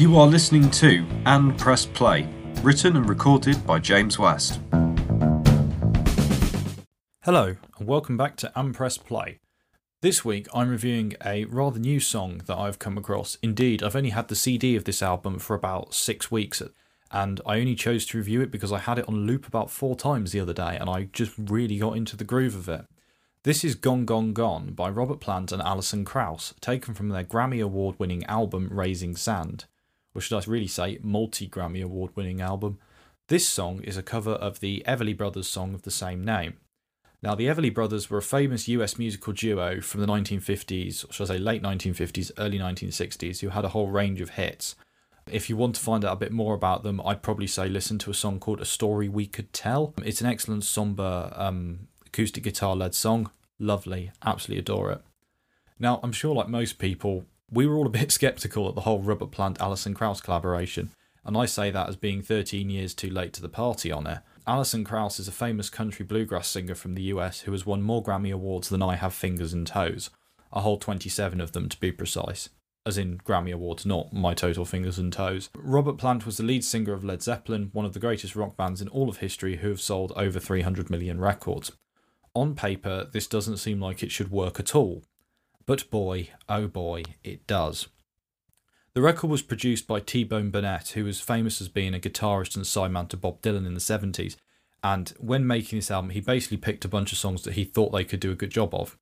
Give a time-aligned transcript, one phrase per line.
[0.00, 2.26] You are listening to And Press Play,
[2.62, 4.58] written and recorded by James West.
[7.22, 9.40] Hello, and welcome back to And Press Play.
[10.00, 13.36] This week I'm reviewing a rather new song that I've come across.
[13.42, 16.62] Indeed, I've only had the CD of this album for about six weeks,
[17.10, 19.96] and I only chose to review it because I had it on loop about four
[19.96, 22.86] times the other day, and I just really got into the groove of it.
[23.42, 27.62] This is Gone Gone Gone by Robert Plant and Alison Krauss, taken from their Grammy
[27.62, 29.66] Award winning album Raising Sand.
[30.14, 32.78] Or should I really say, multi Grammy Award winning album.
[33.28, 36.54] This song is a cover of the Everly Brothers song of the same name.
[37.22, 41.30] Now, the Everly Brothers were a famous US musical duo from the 1950s, or should
[41.30, 44.74] I say late 1950s, early 1960s, who had a whole range of hits.
[45.30, 47.98] If you want to find out a bit more about them, I'd probably say listen
[48.00, 49.94] to a song called A Story We Could Tell.
[50.02, 53.30] It's an excellent somber um, acoustic guitar led song.
[53.58, 55.02] Lovely, absolutely adore it.
[55.78, 59.00] Now, I'm sure, like most people, we were all a bit skeptical at the whole
[59.00, 60.90] Robert Plant Alison Krauss collaboration,
[61.24, 64.18] and I say that as being 13 years too late to the party on it.
[64.46, 68.02] Alison Krauss is a famous country bluegrass singer from the US who has won more
[68.02, 70.10] Grammy Awards than I have fingers and toes,
[70.52, 72.48] a whole 27 of them to be precise
[72.86, 75.50] as in Grammy Awards, not my total fingers and toes.
[75.56, 78.80] Robert Plant was the lead singer of Led Zeppelin, one of the greatest rock bands
[78.80, 81.72] in all of history who have sold over 300 million records.
[82.34, 85.02] On paper, this doesn't seem like it should work at all.
[85.70, 87.86] But boy, oh boy, it does.
[88.94, 92.56] The record was produced by T Bone Burnett, who was famous as being a guitarist
[92.56, 94.34] and sideman to Bob Dylan in the 70s.
[94.82, 97.92] And when making this album, he basically picked a bunch of songs that he thought
[97.92, 98.98] they could do a good job of.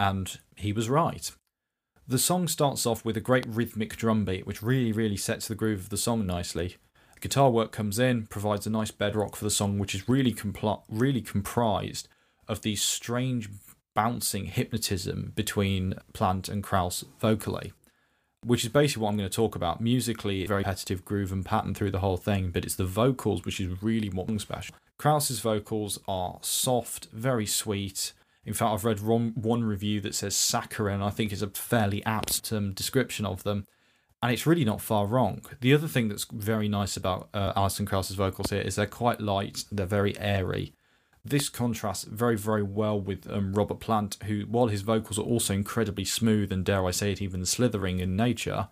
[0.00, 1.30] And he was right.
[2.08, 5.54] The song starts off with a great rhythmic drum beat, which really, really sets the
[5.54, 6.78] groove of the song nicely.
[7.20, 10.82] Guitar work comes in, provides a nice bedrock for the song, which is really, compl-
[10.88, 12.08] really comprised
[12.48, 13.48] of these strange
[13.98, 17.72] bouncing hypnotism between Plant and Krauss vocally,
[18.44, 19.80] which is basically what I'm going to talk about.
[19.80, 23.58] Musically, very repetitive groove and pattern through the whole thing, but it's the vocals which
[23.58, 24.76] is really what's special.
[24.98, 28.12] Krauss's vocals are soft, very sweet.
[28.44, 31.02] In fact, I've read one review that says saccharine.
[31.02, 33.66] I think is a fairly apt description of them,
[34.22, 35.42] and it's really not far wrong.
[35.60, 39.20] The other thing that's very nice about uh, Alison Krauss's vocals here is they're quite
[39.20, 40.72] light, they're very airy,
[41.28, 45.54] this contrasts very, very well with um, Robert Plant, who, while his vocals are also
[45.54, 48.68] incredibly smooth and, dare I say it, even slithering in nature,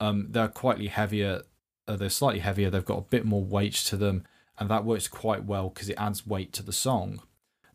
[0.00, 1.42] um, they're quite heavier.
[1.86, 2.70] Uh, they're slightly heavier.
[2.70, 4.24] They've got a bit more weight to them,
[4.58, 7.22] and that works quite well because it adds weight to the song.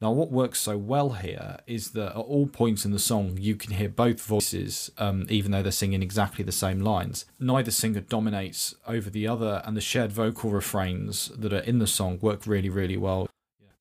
[0.01, 3.55] Now, what works so well here is that at all points in the song, you
[3.55, 7.23] can hear both voices, um, even though they're singing exactly the same lines.
[7.39, 11.87] Neither singer dominates over the other, and the shared vocal refrains that are in the
[11.87, 13.29] song work really, really well.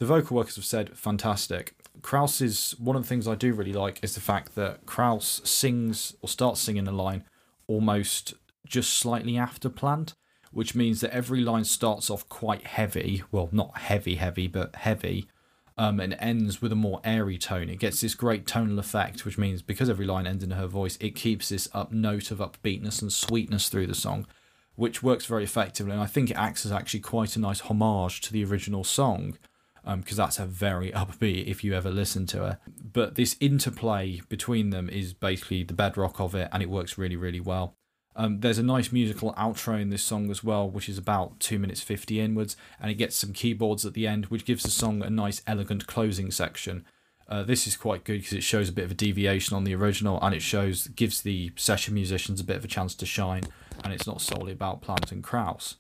[0.03, 1.77] The vocal workers have said fantastic.
[2.03, 5.41] Krauss is one of the things I do really like is the fact that Krauss
[5.45, 7.23] sings or starts singing a line
[7.69, 8.35] almost
[8.67, 10.15] just slightly after Plant,
[10.51, 13.23] which means that every line starts off quite heavy.
[13.31, 15.29] Well, not heavy, heavy, but heavy.
[15.79, 17.69] Um, and ends with a more airy tone.
[17.69, 20.99] It gets this great tonal effect, which means because every line ends in her voice,
[21.01, 24.27] it keeps this up note of upbeatness and sweetness through the song,
[24.75, 25.93] which works very effectively.
[25.93, 29.39] And I think it acts as actually quite a nice homage to the original song
[29.85, 32.59] because um, that's a very upbeat if you ever listen to her.
[32.93, 37.17] But this interplay between them is basically the bedrock of it, and it works really,
[37.17, 37.77] really well.
[38.15, 41.59] Um, there's a nice musical outro in this song as well, which is about 2
[41.59, 45.03] minutes 50 inwards, and it gets some keyboards at the end, which gives the song
[45.03, 46.85] a nice, elegant closing section.
[47.29, 49.75] Uh, this is quite good because it shows a bit of a deviation on the
[49.75, 53.45] original, and it shows gives the session musicians a bit of a chance to shine,
[53.83, 55.77] and it's not solely about Plant and Krauss.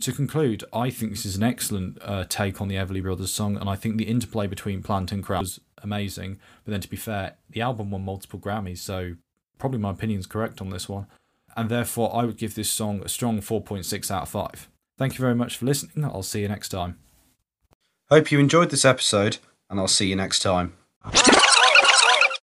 [0.00, 3.56] To conclude, I think this is an excellent uh, take on the Everly Brothers song,
[3.56, 6.38] and I think the interplay between Plant and Krauss was amazing.
[6.64, 9.14] But then, to be fair, the album won multiple Grammys, so
[9.58, 11.06] probably my opinion is correct on this one.
[11.56, 14.68] And therefore, I would give this song a strong 4.6 out of 5.
[14.96, 16.04] Thank you very much for listening.
[16.04, 16.98] I'll see you next time.
[18.08, 19.38] Hope you enjoyed this episode,
[19.68, 20.74] and I'll see you next time.